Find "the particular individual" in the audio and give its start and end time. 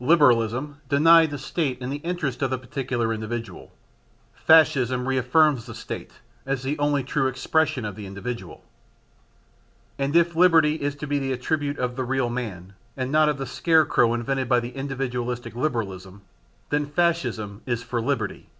2.50-3.72